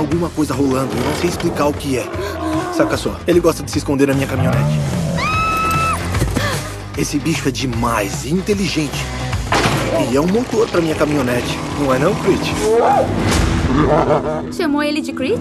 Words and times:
alguma 0.00 0.28
coisa 0.30 0.54
rolando. 0.54 0.96
Eu 0.96 1.04
não 1.04 1.14
sei 1.16 1.30
explicar 1.30 1.66
o 1.66 1.72
que 1.72 1.98
é. 1.98 2.06
Saca 2.74 2.96
só, 2.96 3.16
ele 3.26 3.40
gosta 3.40 3.62
de 3.62 3.70
se 3.70 3.78
esconder 3.78 4.08
na 4.08 4.14
minha 4.14 4.26
caminhonete. 4.26 4.80
Esse 6.96 7.18
bicho 7.18 7.48
é 7.48 7.52
demais 7.52 8.26
inteligente. 8.26 9.04
E 10.10 10.16
é 10.16 10.20
um 10.20 10.26
motor 10.26 10.68
pra 10.68 10.80
minha 10.80 10.94
caminhonete, 10.94 11.58
não 11.78 11.94
é 11.94 11.98
não, 11.98 12.14
Crit? 12.16 12.52
Chamou 14.56 14.82
ele 14.82 15.00
de 15.00 15.12
Crit? 15.12 15.40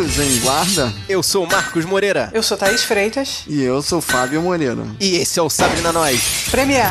Em 0.00 0.40
Guarda. 0.40 0.90
Eu 1.06 1.22
sou 1.22 1.44
o 1.44 1.46
Marcos 1.46 1.84
Moreira. 1.84 2.30
Eu 2.32 2.42
sou 2.42 2.56
Thaís 2.56 2.82
Freitas. 2.82 3.42
E 3.46 3.62
eu 3.62 3.82
sou 3.82 4.00
Fábio 4.00 4.40
Moreira. 4.40 4.86
E 4.98 5.16
esse 5.16 5.38
é 5.38 5.42
o 5.42 5.50
Sabrina 5.50 5.92
Nós. 5.92 6.48
Premier. 6.50 6.90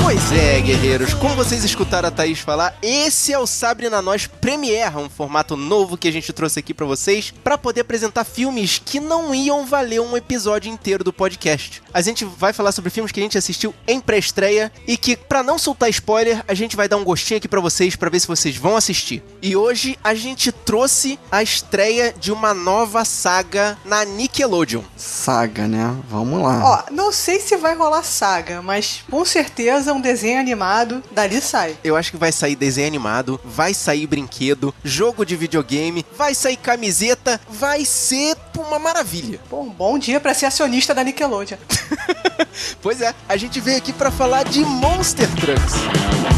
Pois 0.00 0.32
é, 0.32 0.47
guerreiros, 0.62 1.14
como 1.14 1.34
vocês 1.34 1.62
escutaram 1.62 2.08
a 2.08 2.10
Thaís 2.10 2.40
falar, 2.40 2.76
esse 2.82 3.32
é 3.32 3.38
o 3.38 3.46
Sabre 3.46 3.88
na 3.88 4.02
Nós 4.02 4.26
Premiere, 4.26 4.96
um 4.96 5.08
formato 5.08 5.56
novo 5.56 5.96
que 5.96 6.08
a 6.08 6.12
gente 6.12 6.32
trouxe 6.32 6.58
aqui 6.58 6.74
pra 6.74 6.86
vocês, 6.86 7.32
pra 7.44 7.56
poder 7.56 7.82
apresentar 7.82 8.24
filmes 8.24 8.80
que 8.84 8.98
não 8.98 9.34
iam 9.34 9.64
valer 9.66 10.00
um 10.00 10.16
episódio 10.16 10.70
inteiro 10.70 11.04
do 11.04 11.12
podcast. 11.12 11.82
A 11.94 12.00
gente 12.00 12.24
vai 12.24 12.52
falar 12.52 12.72
sobre 12.72 12.90
filmes 12.90 13.12
que 13.12 13.20
a 13.20 13.22
gente 13.22 13.38
assistiu 13.38 13.74
em 13.86 14.00
pré-estreia 14.00 14.72
e 14.86 14.96
que, 14.96 15.16
pra 15.16 15.42
não 15.42 15.58
soltar 15.58 15.90
spoiler, 15.90 16.42
a 16.48 16.54
gente 16.54 16.76
vai 16.76 16.88
dar 16.88 16.96
um 16.96 17.04
gostinho 17.04 17.38
aqui 17.38 17.48
pra 17.48 17.60
vocês 17.60 17.94
pra 17.94 18.10
ver 18.10 18.20
se 18.20 18.26
vocês 18.26 18.56
vão 18.56 18.76
assistir. 18.76 19.22
E 19.40 19.54
hoje 19.54 19.98
a 20.02 20.14
gente 20.14 20.50
trouxe 20.50 21.18
a 21.30 21.42
estreia 21.42 22.14
de 22.18 22.32
uma 22.32 22.52
nova 22.52 23.04
saga 23.04 23.78
na 23.84 24.04
Nickelodeon. 24.04 24.82
Saga, 24.96 25.68
né? 25.68 25.94
Vamos 26.08 26.42
lá. 26.42 26.84
Ó, 26.88 26.92
não 26.92 27.12
sei 27.12 27.38
se 27.38 27.56
vai 27.56 27.74
rolar 27.74 28.02
saga, 28.02 28.60
mas 28.62 29.04
com 29.10 29.24
certeza 29.24 29.92
um 29.92 30.00
desenho 30.00 30.47
animado 30.48 31.02
dali 31.12 31.40
sai. 31.40 31.76
Eu 31.84 31.96
acho 31.96 32.10
que 32.10 32.16
vai 32.16 32.32
sair 32.32 32.56
desenho 32.56 32.86
animado, 32.86 33.40
vai 33.44 33.74
sair 33.74 34.06
brinquedo, 34.06 34.74
jogo 34.82 35.24
de 35.24 35.36
videogame, 35.36 36.04
vai 36.16 36.34
sair 36.34 36.56
camiseta, 36.56 37.40
vai 37.48 37.84
ser 37.84 38.36
uma 38.56 38.78
maravilha. 38.78 39.40
Bom, 39.50 39.68
bom 39.68 39.98
dia 39.98 40.18
pra 40.18 40.34
ser 40.34 40.46
acionista 40.46 40.94
da 40.94 41.04
Nickelodeon. 41.04 41.58
Pois 42.82 43.00
é, 43.00 43.14
a 43.28 43.36
gente 43.36 43.60
veio 43.60 43.78
aqui 43.78 43.92
pra 43.92 44.10
falar 44.10 44.44
de 44.44 44.60
Monster 44.64 45.28
Trucks. 45.36 46.37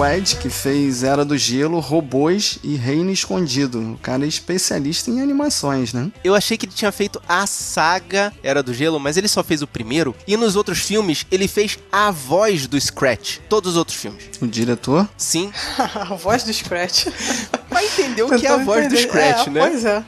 Wedge, 0.00 0.36
que 0.36 0.48
fez 0.48 1.02
Era 1.02 1.26
do 1.26 1.36
Gelo, 1.36 1.78
Robôs 1.78 2.58
e 2.64 2.74
Reino 2.74 3.10
Escondido. 3.10 3.78
O 3.92 3.98
cara 3.98 4.24
é 4.24 4.28
especialista 4.28 5.10
em 5.10 5.20
animações, 5.20 5.92
né? 5.92 6.10
Eu 6.24 6.34
achei 6.34 6.56
que 6.56 6.64
ele 6.64 6.72
tinha 6.72 6.90
feito 6.90 7.20
a 7.28 7.46
saga 7.46 8.32
Era 8.42 8.62
do 8.62 8.72
Gelo, 8.72 8.98
mas 8.98 9.18
ele 9.18 9.28
só 9.28 9.44
fez 9.44 9.60
o 9.60 9.66
primeiro. 9.66 10.16
E 10.26 10.38
nos 10.38 10.56
outros 10.56 10.78
filmes, 10.78 11.26
ele 11.30 11.46
fez 11.46 11.78
a 11.92 12.10
voz 12.10 12.66
do 12.66 12.80
Scratch. 12.80 13.40
Todos 13.46 13.72
os 13.72 13.76
outros 13.76 13.98
filmes. 13.98 14.24
O 14.40 14.46
diretor? 14.46 15.06
Sim, 15.18 15.52
a 15.78 16.14
voz 16.14 16.44
do 16.44 16.54
Scratch. 16.54 17.04
vai 17.68 17.84
entender 17.84 18.22
o 18.22 18.38
que 18.38 18.46
é 18.46 18.50
a 18.50 18.56
voz 18.56 18.88
do. 18.88 18.96
Scratch, 18.96 19.48
É, 19.48 19.50
né? 19.50 19.60
Pois 19.60 19.84
é. 19.84 20.04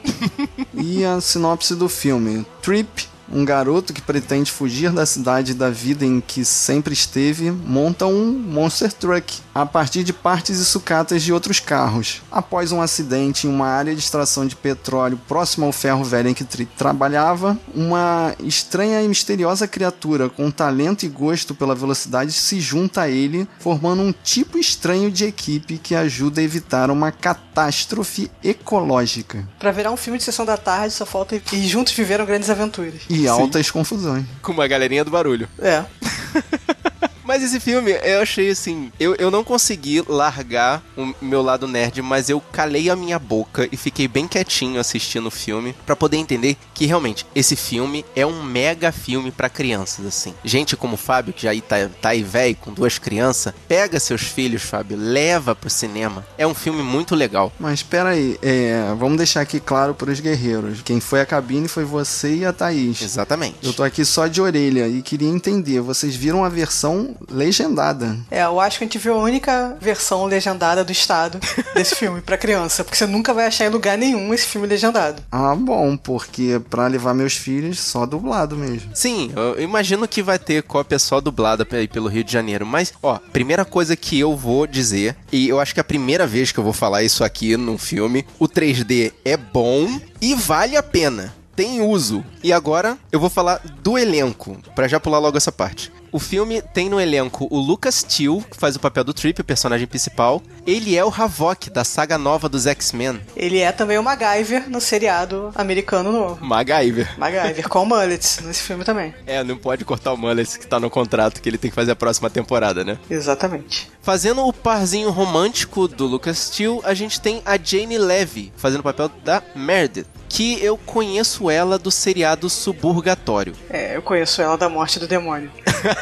E 0.73 1.05
a 1.05 1.21
sinopse 1.21 1.75
do 1.75 1.91
filme: 1.91 2.47
Trip, 2.63 3.09
um 3.33 3.45
garoto 3.45 3.93
que 3.93 4.03
pretende 4.03 4.53
fugir 4.53 4.93
da 4.93 5.07
cidade 5.07 5.53
e 5.53 5.55
da 5.55 5.71
vida 5.71 6.05
em 6.05 6.21
que 6.21 6.45
sempre 6.45 6.93
esteve, 6.93 7.51
monta 7.51 8.07
um 8.07 8.33
monster 8.33 8.93
truck 8.93 9.41
a 9.55 9.65
partir 9.65 10.05
de 10.05 10.13
partes 10.13 10.59
e 10.59 10.65
sucatas 10.65 11.23
de 11.23 11.33
outros 11.33 11.59
carros. 11.61 12.23
Após 12.31 12.73
um 12.73 12.81
acidente 12.81 13.47
em 13.47 13.51
uma 13.51 13.67
área 13.67 13.95
de 13.95 14.01
extração 14.01 14.47
de 14.47 14.55
petróleo 14.57 15.21
próxima 15.27 15.67
ao 15.67 15.73
ferro 15.73 16.05
velho 16.05 16.29
em 16.29 16.35
que 16.35 16.45
trabalhava, 16.45 17.59
uma 17.75 18.35
estranha 18.41 19.03
e 19.03 19.09
misteriosa 19.09 19.67
criatura 19.67 20.29
com 20.29 20.51
talento 20.51 21.05
e 21.05 21.09
gosto 21.09 21.55
pela 21.55 21.75
velocidade 21.75 22.33
se 22.33 22.61
junta 22.61 23.03
a 23.03 23.09
ele, 23.09 23.49
formando 23.59 24.03
um 24.03 24.13
tipo 24.13 24.59
estranho 24.59 25.11
de 25.11 25.25
equipe 25.25 25.79
que 25.79 25.95
ajuda 25.95 26.41
a 26.41 26.45
evitar 26.45 26.91
uma 26.91 27.11
catástrofe 27.11 28.31
ecológica. 28.43 29.47
Pra 29.59 29.71
virar 29.71 29.91
um 29.91 29.97
filme 29.97 30.19
de 30.19 30.25
sessão 30.25 30.45
da 30.45 30.57
tarde, 30.57 30.95
só 30.95 31.07
falta 31.07 31.41
e 31.53 31.67
juntos 31.67 31.93
viveram 31.93 32.27
grandes 32.27 32.51
aventuras. 32.51 33.03
E 33.09 33.22
altas 33.27 33.71
confusões. 33.71 34.25
Com 34.41 34.53
uma 34.53 34.67
galerinha 34.67 35.05
do 35.05 35.11
barulho. 35.11 35.49
É. 35.59 35.85
Mas 37.33 37.43
esse 37.43 37.59
filme, 37.59 37.93
eu 37.93 38.21
achei 38.21 38.51
assim. 38.51 38.93
Eu, 39.01 39.15
eu 39.15 39.31
não 39.31 39.43
consegui 39.43 40.05
largar 40.07 40.83
o 40.95 41.15
meu 41.23 41.41
lado 41.41 41.67
nerd, 41.67 42.03
mas 42.03 42.29
eu 42.29 42.39
calei 42.39 42.91
a 42.91 42.95
minha 42.95 43.19
boca 43.19 43.67
e 43.73 43.77
fiquei 43.79 44.07
bem 44.07 44.29
quietinho 44.29 44.79
assistindo 44.79 45.29
o 45.29 45.31
filme 45.31 45.75
pra 45.87 45.97
poder 45.97 46.19
entender 46.19 46.59
que 46.75 46.85
realmente 46.85 47.25
esse 47.35 47.57
filme 47.57 48.05
é 48.15 48.27
um 48.27 48.43
mega 48.43 48.93
filme 48.93 49.31
pra 49.31 49.49
crianças, 49.49 50.05
assim. 50.05 50.35
Gente 50.45 50.77
como 50.77 50.93
o 50.93 50.99
Fábio, 50.99 51.33
que 51.33 51.45
já 51.45 51.59
tá, 51.63 51.89
tá 52.03 52.11
aí 52.11 52.23
velho 52.23 52.55
com 52.57 52.71
duas 52.71 52.99
crianças, 52.99 53.55
pega 53.67 53.99
seus 53.99 54.21
filhos, 54.21 54.61
Fábio, 54.61 54.99
leva 54.99 55.55
pro 55.55 55.71
cinema. 55.71 56.27
É 56.37 56.47
um 56.47 56.53
filme 56.53 56.83
muito 56.83 57.15
legal. 57.15 57.51
Mas 57.59 57.79
espera 57.79 58.11
aí, 58.11 58.39
é, 58.43 58.95
vamos 58.99 59.17
deixar 59.17 59.41
aqui 59.41 59.59
claro 59.59 59.95
para 59.95 60.11
os 60.11 60.21
guerreiros. 60.21 60.83
Quem 60.83 61.01
foi 61.01 61.23
a 61.23 61.27
cabine 61.27 61.67
foi 61.67 61.85
você 61.85 62.35
e 62.35 62.45
a 62.45 62.53
Thaís. 62.53 63.01
Exatamente. 63.01 63.57
Eu 63.63 63.73
tô 63.73 63.83
aqui 63.83 64.05
só 64.05 64.27
de 64.27 64.43
orelha 64.43 64.87
e 64.87 65.01
queria 65.01 65.31
entender, 65.31 65.81
vocês 65.81 66.15
viram 66.15 66.45
a 66.45 66.51
versão 66.51 67.17
legendada? 67.31 68.17
É, 68.31 68.43
eu 68.43 68.61
acho 68.61 68.79
que 68.79 68.85
a 68.85 68.87
gente 68.87 68.99
viu 68.99 69.15
a 69.15 69.23
única 69.23 69.77
versão 69.81 70.25
legendada 70.25 70.85
do 70.85 70.93
estado 70.93 71.39
desse 71.75 71.95
filme 71.97 72.21
pra 72.21 72.37
criança, 72.37 72.85
porque 72.85 72.97
você 72.97 73.07
nunca 73.07 73.35
vai 73.35 73.47
achar 73.47 73.67
em 73.67 73.71
lugar 73.71 73.97
nenhum 73.97 74.33
esse 74.33 74.47
filme 74.47 74.67
legendado. 74.67 75.23
Ah, 75.31 75.55
bom, 75.55 75.97
porque 75.97 76.61
pra 76.71 76.87
levar 76.87 77.15
meus 77.15 77.35
filhos 77.35 77.79
só 77.81 78.07
dublado 78.07 78.57
mesmo. 78.57 78.91
Sim, 78.95 79.33
eu 79.35 79.61
imagino 79.61 80.07
que 80.09 80.23
vai 80.23 80.39
ter 80.39 80.63
cópia 80.63 80.99
só 80.99 81.21
dublada 81.21 81.67
aí 81.73 81.89
pelo 81.89 82.09
Rio 82.09 82.25
de 82.25 82.33
Janeiro. 82.33 82.67
Mas, 82.67 82.93
ó, 83.03 83.19
primeira 83.33 83.65
coisa 83.65 83.97
que 83.97 84.19
eu 84.19 84.37
vou 84.37 84.67
dizer, 84.67 85.17
e 85.31 85.49
eu 85.49 85.61
acho 85.61 85.75
que 85.75 85.81
é 85.81 85.83
a 85.83 85.85
primeira 85.85 86.27
vez 86.27 86.53
que 86.53 86.59
eu 86.59 86.65
vou 86.65 86.73
falar 86.73 87.03
isso 87.03 87.25
aqui 87.25 87.57
num 87.57 87.79
filme, 87.79 88.27
o 88.39 88.49
3D 88.49 89.13
é 89.25 89.37
bom 89.37 90.01
e 90.21 90.35
vale 90.35 90.77
a 90.77 90.83
pena. 90.83 91.35
Tem 91.55 91.83
uso. 91.83 92.25
E 92.43 92.53
agora 92.53 92.97
eu 93.11 93.21
vou 93.21 93.29
falar 93.29 93.61
do 93.83 93.99
elenco, 93.99 94.57
pra 94.75 94.89
já 94.89 94.99
pular 94.99 95.19
logo 95.19 95.37
essa 95.37 95.53
parte. 95.53 95.93
O 96.13 96.19
filme 96.19 96.61
tem 96.61 96.91
no 96.91 97.01
elenco 97.01 97.49
o 97.51 97.59
Lucas 97.59 98.03
Till, 98.03 98.45
que 98.51 98.59
faz 98.59 98.77
o 98.77 98.81
papel 98.81 99.03
do 99.03 99.15
Trip, 99.15 99.41
o 99.41 99.45
personagem 99.45 99.87
principal. 99.87 100.43
Ele 100.67 100.95
é 100.95 101.03
o 101.03 101.09
Havok, 101.09 101.71
da 101.71 101.85
saga 101.85 102.19
nova 102.19 102.51
dos 102.51 102.67
X-Men. 102.67 103.19
Ele 103.35 103.61
é 103.61 103.73
também 103.73 103.97
o 103.97 104.03
MacGyver 104.03 104.69
no 104.69 104.79
seriado 104.79 105.51
americano 105.55 106.13
novo. 106.13 106.45
MacGyver. 106.45 107.19
MacGyver 107.19 107.67
com 107.67 107.87
mullets 107.87 108.41
nesse 108.43 108.63
filme 108.63 108.85
também. 108.85 109.15
É, 109.27 109.43
não 109.43 109.57
pode 109.57 109.87
cortar 109.87 110.13
o 110.13 110.17
Mullet 110.19 110.59
que 110.59 110.67
tá 110.67 110.79
no 110.79 110.91
contrato 110.91 111.41
que 111.41 111.49
ele 111.49 111.57
tem 111.57 111.71
que 111.71 111.75
fazer 111.75 111.93
a 111.93 111.97
próxima 111.97 112.29
temporada, 112.29 112.85
né? 112.85 112.99
Exatamente. 113.09 113.91
Fazendo 114.03 114.47
o 114.47 114.53
parzinho 114.53 115.11
romântico 115.11 115.89
do 115.89 116.07
Lucas 116.07 116.51
Till, 116.51 116.83
a 116.85 116.93
gente 116.93 117.23
tem 117.23 117.41
a 117.47 117.57
Jane 117.57 117.97
Levy, 117.97 118.53
fazendo 118.57 118.81
o 118.81 118.85
papel 118.85 119.11
da 119.25 119.43
Meredith, 119.55 120.07
que 120.29 120.63
eu 120.63 120.77
conheço 120.77 121.51
ela 121.51 121.79
do 121.79 121.91
seriado 121.91 122.51
Suburgatório. 122.51 123.55
É, 123.71 123.97
eu 123.97 124.03
conheço 124.03 124.43
ela 124.43 124.59
da 124.59 124.69
morte 124.69 124.99
do 124.99 125.07
demônio. 125.07 125.51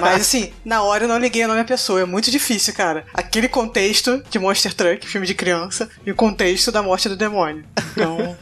Mas 0.00 0.22
assim, 0.22 0.52
na 0.64 0.82
hora 0.82 1.04
eu 1.04 1.08
não 1.08 1.18
liguei 1.18 1.44
o 1.44 1.48
nome 1.48 1.60
à 1.60 1.64
pessoa. 1.64 2.00
É 2.00 2.04
muito 2.04 2.30
difícil, 2.30 2.74
cara. 2.74 3.04
Aquele 3.14 3.48
contexto 3.48 4.22
de 4.30 4.38
Monster 4.38 4.74
Truck, 4.74 5.06
filme 5.06 5.26
de 5.26 5.34
criança, 5.34 5.88
e 6.04 6.10
o 6.10 6.14
contexto 6.14 6.72
da 6.72 6.82
morte 6.82 7.08
do 7.08 7.16
demônio. 7.16 7.64
Então. 7.92 8.36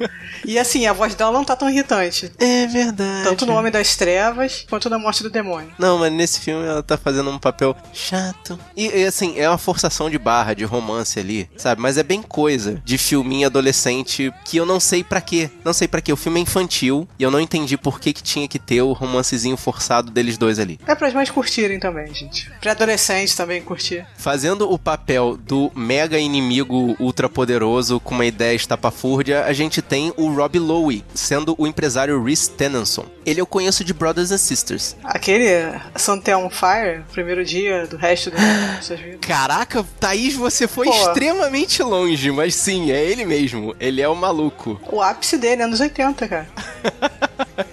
e 0.44 0.58
assim, 0.58 0.87
a 0.87 0.93
voz 0.93 1.14
dela 1.14 1.32
não 1.32 1.44
tá 1.44 1.56
tão 1.56 1.69
irritante. 1.69 2.31
É 2.38 2.67
verdade. 2.67 3.25
Tanto 3.25 3.46
no 3.46 3.55
Homem 3.55 3.73
das 3.73 3.96
Trevas 3.96 4.67
quanto 4.69 4.90
na 4.90 4.99
morte 4.99 5.23
do 5.23 5.31
demônio. 5.31 5.70
Não, 5.79 5.99
mas 5.99 6.12
nesse 6.12 6.40
filme 6.40 6.67
ela 6.67 6.82
tá 6.82 6.96
fazendo 6.96 7.31
um 7.31 7.38
papel 7.38 7.76
chato. 7.93 8.58
E, 8.76 8.87
e, 8.87 9.05
assim, 9.05 9.38
é 9.38 9.49
uma 9.49 9.58
forçação 9.58 10.11
de 10.11 10.19
barra, 10.19 10.55
de 10.55 10.64
romance 10.64 11.19
ali, 11.19 11.49
sabe? 11.56 11.81
Mas 11.81 11.99
é 11.99 12.02
bem 12.02 12.23
coisa 12.23 12.81
de 12.85 12.99
filminho 12.99 13.46
adolescente 13.46 14.32
que 14.44 14.56
eu 14.56 14.67
não 14.67 14.81
sei 14.81 15.02
pra 15.02 15.20
quê. 15.20 15.50
Não 15.64 15.73
sei 15.73 15.88
pra 15.88 16.00
quê. 16.00 16.12
O 16.12 16.17
filme 16.17 16.40
é 16.40 16.43
infantil 16.43 17.08
e 17.19 17.23
eu 17.23 17.31
não 17.31 17.40
entendi 17.40 17.76
por 17.76 18.00
que, 18.00 18.12
que 18.12 18.23
tinha 18.23 18.49
que 18.49 18.58
ter 18.58 18.82
o 18.82 18.93
romancezinho 18.93 19.56
forçado 19.56 20.11
deles 20.11 20.38
dois 20.38 20.58
ali. 20.58 20.79
É 20.87 20.94
para 20.94 21.08
as 21.08 21.14
mais 21.14 21.27
crianças 21.28 21.30
curtirem 21.30 21.78
também, 21.78 22.12
gente. 22.12 22.50
Pra 22.60 22.72
adolescentes 22.72 23.34
também 23.34 23.62
curtir. 23.62 24.06
Fazendo 24.16 24.70
o 24.70 24.78
papel 24.78 25.36
do 25.36 25.70
mega 25.75 26.19
inimigo 26.19 26.96
ultra 26.98 27.28
poderoso 27.28 28.00
com 28.00 28.14
uma 28.14 28.26
ideia 28.26 28.54
estapafúrdia, 28.54 29.44
a 29.44 29.52
gente 29.52 29.80
tem 29.80 30.12
o 30.16 30.28
Rob 30.32 30.58
Lowe, 30.58 31.04
sendo 31.14 31.54
o 31.58 31.66
empresário 31.66 32.22
Rhys 32.22 32.48
Tenenson. 32.48 33.06
Ele 33.25 33.40
eu 33.40 33.46
conheço 33.46 33.84
de 33.84 33.92
Brothers 33.92 34.30
and 34.32 34.38
Sisters. 34.38 34.96
Aquele 35.04 35.78
Sunday 35.96 36.34
on 36.34 36.50
Fire, 36.50 37.02
primeiro 37.12 37.44
dia 37.44 37.86
do 37.86 37.96
resto 37.96 38.30
das 38.30 38.40
suas 38.84 39.00
vidas. 39.00 39.20
Caraca, 39.20 39.84
Thaís, 40.00 40.34
você 40.34 40.66
foi 40.66 40.86
Pô. 40.86 40.94
extremamente 40.94 41.82
longe, 41.82 42.30
mas 42.30 42.54
sim, 42.54 42.90
é 42.90 43.04
ele 43.04 43.25
mesmo. 43.25 43.75
Ele 43.78 44.00
é 44.00 44.08
o 44.08 44.16
maluco. 44.16 44.80
O 44.90 45.02
ápice 45.02 45.36
dele, 45.36 45.62
anos 45.62 45.80
80, 45.80 46.28
cara. 46.28 46.48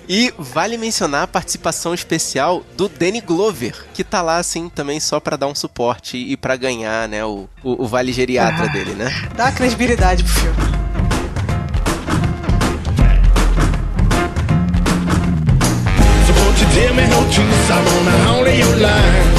E 0.08 0.32
vale 0.38 0.78
mencionar 0.78 1.24
a 1.24 1.28
participação 1.28 1.94
especial 1.94 2.64
do 2.78 2.88
Danny 2.88 3.22
Glover, 3.22 3.76
que 3.94 4.04
tá 4.04 4.22
lá 4.22 4.38
assim 4.38 4.70
também 4.70 5.00
só 5.00 5.20
pra 5.20 5.36
dar 5.36 5.48
um 5.48 5.56
suporte 5.56 6.16
e 6.18 6.38
pra 6.38 6.56
ganhar, 6.56 7.08
né, 7.10 7.26
o, 7.26 7.50
o, 7.64 7.84
o 7.84 7.88
vale 7.88 8.14
geriatra 8.14 8.66
Ah. 8.66 8.68
dele, 8.68 8.94
né? 8.94 9.12
Dá 9.36 9.52
credibilidade 9.52 10.24
pro 10.24 10.34
filme. 10.34 10.56
So 16.26 16.34
won't 16.40 16.58
you 16.62 16.68
tell 16.76 16.94
me 16.94 17.06
no 17.08 17.22
truth? 17.34 17.72
I 17.72 17.80
wanna 17.88 18.16
only 18.38 18.56
your 18.60 18.76
lies. 18.86 19.30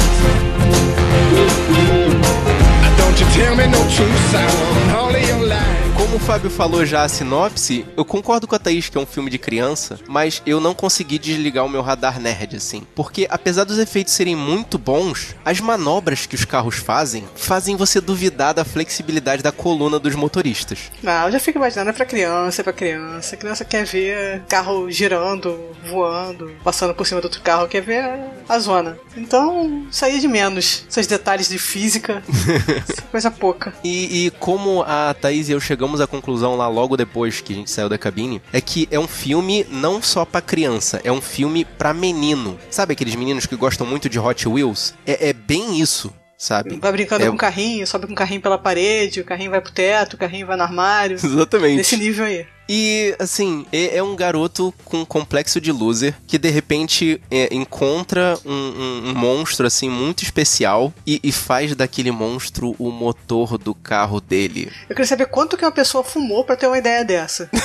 Don't 2.99 3.17
you 3.21 3.27
tell 3.37 3.55
me 3.55 3.65
no 3.67 3.81
truth? 3.95 4.35
I 4.35 4.45
want 4.45 4.89
only 5.01 5.23
your 5.27 5.43
lies. 5.47 5.86
Como 6.07 6.15
o 6.15 6.21
Fábio 6.21 6.49
falou 6.49 6.85
já 6.85 7.03
a 7.03 7.09
sinopse, 7.09 7.85
eu 7.97 8.05
concordo 8.05 8.47
com 8.47 8.55
a 8.55 8.59
Thaís 8.59 8.87
que 8.87 8.97
é 8.97 9.01
um 9.01 9.05
filme 9.05 9.29
de 9.29 9.37
criança, 9.37 9.99
mas 10.07 10.41
eu 10.45 10.61
não 10.61 10.73
consegui 10.73 11.19
desligar 11.19 11.65
o 11.65 11.69
meu 11.69 11.81
radar 11.81 12.17
nerd, 12.17 12.55
assim. 12.55 12.87
Porque 12.95 13.27
apesar 13.29 13.65
dos 13.65 13.77
efeitos 13.77 14.13
serem 14.13 14.33
muito 14.33 14.77
bons, 14.77 15.35
as 15.43 15.59
manobras 15.59 16.25
que 16.25 16.33
os 16.33 16.45
carros 16.45 16.77
fazem 16.77 17.25
fazem 17.35 17.75
você 17.75 17.99
duvidar 17.99 18.53
da 18.53 18.63
flexibilidade 18.63 19.43
da 19.43 19.51
coluna 19.51 19.99
dos 19.99 20.15
motoristas. 20.15 20.79
Não, 21.03 21.25
eu 21.25 21.33
já 21.33 21.41
fico 21.41 21.57
imaginando, 21.57 21.89
é 21.89 21.93
pra 21.93 22.05
criança, 22.05 22.61
é 22.61 22.63
pra 22.63 22.71
criança. 22.71 23.35
A 23.35 23.37
criança 23.37 23.65
quer 23.65 23.85
ver 23.85 24.43
carro 24.47 24.89
girando, 24.89 25.59
voando, 25.91 26.49
passando 26.63 26.95
por 26.95 27.05
cima 27.05 27.19
do 27.19 27.25
outro 27.25 27.41
carro, 27.41 27.67
quer 27.67 27.81
ver 27.81 28.09
a 28.47 28.57
zona. 28.59 28.97
Então, 29.17 29.85
sair 29.91 30.21
de 30.21 30.27
menos. 30.27 30.85
Esses 30.89 31.05
detalhes 31.05 31.49
de 31.49 31.57
física, 31.57 32.23
coisa 33.11 33.29
pouca. 33.29 33.73
E, 33.83 34.27
e 34.27 34.31
como 34.31 34.83
a 34.83 35.13
Thaís 35.13 35.49
e 35.49 35.51
eu 35.51 35.59
chegamos 35.59 35.96
à 36.01 36.07
conclusão 36.07 36.55
lá 36.55 36.67
logo 36.67 36.95
depois 36.97 37.41
que 37.41 37.53
a 37.53 37.55
gente 37.55 37.69
saiu 37.71 37.89
da 37.89 37.97
cabine, 37.97 38.41
é 38.51 38.59
que 38.61 38.87
é 38.91 38.99
um 38.99 39.07
filme 39.07 39.65
não 39.69 40.01
só 40.01 40.25
pra 40.25 40.41
criança, 40.41 40.99
é 41.03 41.11
um 41.11 41.21
filme 41.21 41.65
pra 41.65 41.93
menino. 41.93 42.57
Sabe 42.69 42.93
aqueles 42.93 43.15
meninos 43.15 43.45
que 43.45 43.55
gostam 43.55 43.85
muito 43.87 44.09
de 44.09 44.19
Hot 44.19 44.47
Wheels? 44.47 44.93
É, 45.05 45.29
é 45.29 45.33
bem 45.33 45.79
isso, 45.79 46.13
sabe? 46.37 46.77
Vai 46.77 46.91
brincando 46.91 47.23
É- 47.25 47.29
com 47.29 47.35
o 47.35 47.37
carrinho, 47.37 47.85
sobe 47.87 48.07
com 48.07 48.13
o 48.13 48.15
carrinho 48.15 48.41
pela 48.41 48.57
parede, 48.57 49.21
o 49.21 49.25
carrinho 49.25 49.51
vai 49.51 49.61
pro 49.61 49.71
teto, 49.71 50.13
o 50.13 50.17
carrinho 50.17 50.47
vai 50.47 50.55
no 50.57 50.63
armário. 50.63 51.15
Exatamente. 51.23 51.77
Nesse 51.77 51.97
nível 51.97 52.25
aí. 52.25 52.45
E, 52.69 53.15
assim, 53.19 53.65
é 53.71 53.97
é 53.97 54.03
um 54.03 54.15
garoto 54.15 54.73
com 54.85 54.97
um 55.01 55.05
complexo 55.05 55.59
de 55.61 55.71
loser 55.71 56.15
que 56.27 56.37
de 56.37 56.49
repente 56.49 57.21
é, 57.31 57.53
encontra 57.53 58.37
um, 58.45 58.51
um- 58.53 59.09
um 59.09 59.13
monstro, 59.15 59.65
assim, 59.65 59.89
muito 59.89 60.23
especial 60.23 60.93
e, 61.05 61.19
e 61.23 61.31
faz 61.31 61.75
daquele 61.75 62.11
monstro 62.11 62.75
o 62.77 62.91
motor 62.91 63.57
do 63.57 63.73
carro 63.73 64.19
dele. 64.19 64.71
Eu 64.89 64.95
queria 64.95 65.07
saber 65.07 65.27
quanto 65.27 65.55
que 65.57 65.63
uma 65.65 65.71
pessoa 65.71 66.03
fumou 66.03 66.43
pra 66.43 66.55
ter 66.55 66.67
uma 66.67 66.77
ideia 66.77 67.03
dessa. 67.05 67.49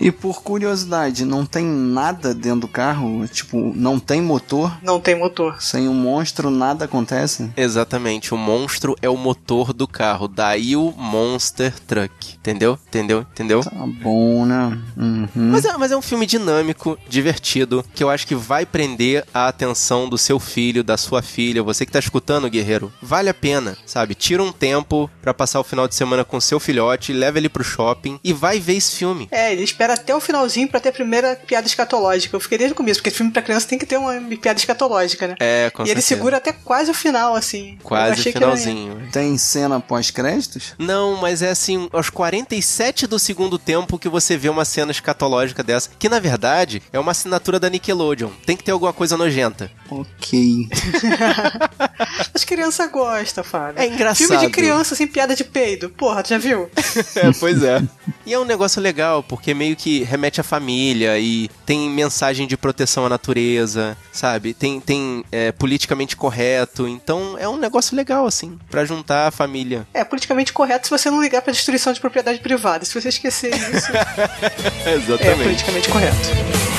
E 0.00 0.12
por 0.12 0.42
curiosidade, 0.42 1.24
não 1.24 1.44
tem 1.44 1.64
nada 1.64 2.32
dentro 2.34 2.60
do 2.60 2.68
carro? 2.68 3.26
Tipo, 3.28 3.72
não 3.74 3.98
tem 3.98 4.20
motor? 4.22 4.78
Não 4.82 5.00
tem 5.00 5.14
motor. 5.18 5.60
Sem 5.60 5.88
o 5.88 5.92
monstro 5.92 6.50
nada 6.50 6.84
acontece? 6.84 7.50
Exatamente, 7.56 8.32
o 8.32 8.36
monstro 8.36 8.94
é 9.02 9.08
o 9.08 9.16
motor 9.16 9.72
do 9.72 9.88
carro, 9.88 10.28
daí 10.28 10.76
o 10.76 10.92
Monster 10.96 11.74
Truck. 11.80 12.34
Entendeu? 12.36 12.78
Entendeu? 12.88 13.20
Entendeu? 13.32 13.60
Tá 13.62 13.70
bom, 14.02 14.27
né? 14.46 14.78
Uhum. 14.96 15.28
Mas 15.34 15.64
é, 15.64 15.76
mas 15.76 15.92
é 15.92 15.96
um 15.96 16.02
filme 16.02 16.26
dinâmico, 16.26 16.98
divertido, 17.08 17.84
que 17.94 18.02
eu 18.02 18.10
acho 18.10 18.26
que 18.26 18.34
vai 18.34 18.64
prender 18.66 19.24
a 19.32 19.48
atenção 19.48 20.08
do 20.08 20.16
seu 20.18 20.38
filho, 20.38 20.82
da 20.84 20.96
sua 20.96 21.22
filha, 21.22 21.62
você 21.62 21.84
que 21.86 21.92
tá 21.92 21.98
escutando, 21.98 22.48
guerreiro. 22.50 22.92
Vale 23.02 23.28
a 23.28 23.34
pena, 23.34 23.76
sabe? 23.86 24.14
Tira 24.14 24.42
um 24.42 24.52
tempo 24.52 25.10
pra 25.22 25.32
passar 25.34 25.60
o 25.60 25.64
final 25.64 25.86
de 25.88 25.94
semana 25.94 26.24
com 26.24 26.40
seu 26.40 26.58
filhote, 26.60 27.12
leva 27.12 27.38
ele 27.38 27.48
pro 27.48 27.64
shopping 27.64 28.18
e 28.22 28.32
vai 28.32 28.58
ver 28.60 28.74
esse 28.76 28.96
filme. 28.96 29.28
É, 29.30 29.52
ele 29.52 29.62
espera 29.62 29.94
até 29.94 30.14
o 30.14 30.20
finalzinho 30.20 30.68
pra 30.68 30.80
ter 30.80 30.88
a 30.90 30.92
primeira 30.92 31.36
piada 31.36 31.66
escatológica. 31.66 32.34
Eu 32.36 32.40
fiquei 32.40 32.58
desde 32.58 32.72
o 32.72 32.76
começo, 32.76 33.00
porque 33.00 33.10
filme 33.10 33.32
pra 33.32 33.42
criança 33.42 33.66
tem 33.68 33.78
que 33.78 33.86
ter 33.86 33.96
uma 33.96 34.14
piada 34.36 34.58
escatológica, 34.58 35.28
né? 35.28 35.34
É, 35.40 35.70
com 35.70 35.82
e 35.82 35.86
ele 35.90 36.00
certeza. 36.00 36.06
segura 36.06 36.36
até 36.38 36.52
quase 36.52 36.90
o 36.90 36.94
final, 36.94 37.34
assim. 37.34 37.78
Quase 37.82 38.20
era- 38.28 38.32
finalzinho. 38.32 39.08
Tem 39.12 39.36
cena 39.38 39.80
pós-créditos? 39.80 40.74
Não, 40.78 41.16
mas 41.16 41.42
é 41.42 41.50
assim, 41.50 41.88
aos 41.92 42.10
47 42.10 43.06
do 43.06 43.18
segundo 43.18 43.58
tempo 43.58 43.98
que 43.98 44.08
você 44.08 44.17
vê 44.36 44.48
uma 44.48 44.64
cena 44.64 44.90
escatológica 44.90 45.62
dessa, 45.62 45.90
que 45.98 46.08
na 46.08 46.18
verdade 46.18 46.82
é 46.92 46.98
uma 46.98 47.12
assinatura 47.12 47.58
da 47.58 47.68
Nickelodeon. 47.70 48.30
Tem 48.44 48.56
que 48.56 48.64
ter 48.64 48.72
alguma 48.72 48.92
coisa 48.92 49.16
nojenta. 49.16 49.70
Ok. 49.90 50.68
As 52.34 52.44
crianças 52.44 52.90
gostam, 52.90 53.44
Fábio. 53.44 53.80
É 53.82 53.86
engraçado. 53.86 54.28
Filme 54.28 54.46
de 54.46 54.50
criança 54.50 54.94
sem 54.94 55.06
piada 55.06 55.34
de 55.34 55.44
peido. 55.44 55.90
Porra, 55.90 56.22
tu 56.22 56.30
já 56.30 56.38
viu? 56.38 56.68
É, 57.16 57.32
pois 57.38 57.62
é. 57.62 57.82
E 58.24 58.32
é 58.32 58.38
um 58.38 58.44
negócio 58.44 58.80
legal, 58.80 59.22
porque 59.22 59.54
meio 59.54 59.74
que 59.74 60.04
remete 60.04 60.40
à 60.40 60.44
família 60.44 61.18
e 61.18 61.50
tem 61.64 61.88
mensagem 61.90 62.46
de 62.46 62.56
proteção 62.56 63.06
à 63.06 63.08
natureza, 63.08 63.96
sabe? 64.12 64.54
Tem, 64.54 64.80
tem 64.80 65.24
é, 65.32 65.50
politicamente 65.52 66.16
correto. 66.16 66.86
Então 66.86 67.36
é 67.38 67.48
um 67.48 67.56
negócio 67.56 67.96
legal, 67.96 68.26
assim, 68.26 68.58
pra 68.70 68.84
juntar 68.84 69.28
a 69.28 69.30
família. 69.30 69.86
É 69.92 70.04
politicamente 70.04 70.52
correto 70.52 70.86
se 70.86 70.90
você 70.90 71.10
não 71.10 71.20
ligar 71.20 71.42
pra 71.42 71.52
destruição 71.52 71.92
de 71.92 72.00
propriedade 72.00 72.38
privada. 72.40 72.84
Se 72.84 73.00
você 73.00 73.08
esquecer 73.08 73.54
isso, 73.54 73.90
é 75.20 75.34
politicamente 75.34 75.88
correto. 75.88 76.77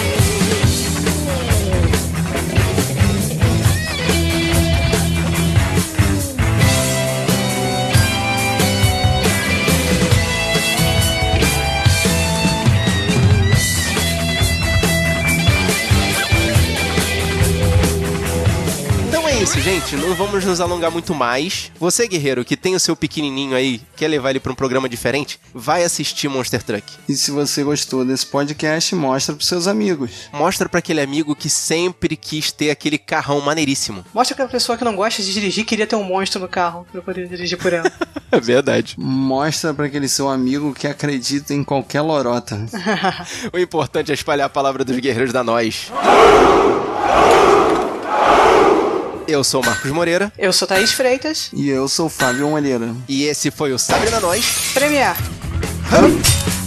É 19.39 19.43
isso, 19.43 19.59
gente. 19.61 19.95
Não 19.95 20.13
vamos 20.15 20.43
nos 20.43 20.59
alongar 20.59 20.91
muito 20.91 21.15
mais. 21.15 21.71
Você, 21.79 22.05
guerreiro, 22.07 22.43
que 22.43 22.57
tem 22.57 22.75
o 22.75 22.79
seu 22.79 22.93
pequenininho 22.93 23.55
aí, 23.55 23.81
quer 23.95 24.09
levar 24.09 24.31
ele 24.31 24.39
pra 24.39 24.51
um 24.51 24.55
programa 24.55 24.89
diferente, 24.89 25.39
vai 25.53 25.83
assistir 25.83 26.27
Monster 26.27 26.61
Truck. 26.61 26.83
E 27.07 27.15
se 27.15 27.31
você 27.31 27.63
gostou 27.63 28.03
desse 28.03 28.25
podcast, 28.25 28.93
mostra 28.95 29.33
pros 29.33 29.47
seus 29.47 29.65
amigos. 29.65 30.29
Mostra 30.33 30.67
pra 30.67 30.79
aquele 30.79 30.99
amigo 30.99 31.35
que 31.35 31.49
sempre 31.49 32.17
quis 32.17 32.51
ter 32.51 32.69
aquele 32.69 32.97
carrão 32.97 33.39
maneiríssimo. 33.39 34.03
Mostra 34.13 34.35
que 34.35 34.41
a 34.41 34.47
pessoa 34.47 34.77
que 34.77 34.83
não 34.83 34.95
gosta 34.95 35.23
de 35.23 35.31
dirigir 35.33 35.63
queria 35.65 35.87
ter 35.87 35.95
um 35.95 36.03
monstro 36.03 36.41
no 36.41 36.49
carro 36.49 36.85
pra 36.91 36.99
eu 36.99 37.03
poder 37.03 37.27
dirigir 37.27 37.57
por 37.57 37.71
ela. 37.71 37.89
É 38.31 38.39
verdade. 38.39 38.93
Mostra 38.95 39.73
pra 39.73 39.87
aquele 39.87 40.07
seu 40.07 40.29
amigo 40.29 40.71
que 40.71 40.85
acredita 40.85 41.51
em 41.51 41.63
qualquer 41.63 42.01
lorota. 42.01 42.63
O 43.51 43.57
importante 43.57 44.11
é 44.11 44.13
espalhar 44.13 44.45
a 44.45 44.49
palavra 44.49 44.85
dos 44.85 44.99
guerreiros 44.99 45.33
da 45.33 45.43
nós. 45.43 45.91
Eu 49.29 49.43
sou 49.43 49.61
o 49.61 49.65
Marcos 49.65 49.91
Moreira 49.91 50.33
Eu 50.37 50.51
sou 50.51 50.67
Thaís 50.67 50.91
Freitas. 50.91 51.49
E 51.53 51.69
eu 51.69 51.87
sou 51.87 52.07
o 52.07 52.09
Fábio 52.09 52.49
Moreira. 52.49 52.95
e 53.07 53.25
esse 53.25 53.51
foi 53.51 53.71
o 53.71 53.77
Sabre 53.77 54.09
na 54.09 54.19
Nós. 54.19 54.71
Premiere. 54.73 55.17
Hum. 55.93 56.58